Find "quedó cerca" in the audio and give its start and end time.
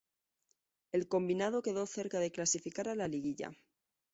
1.61-2.17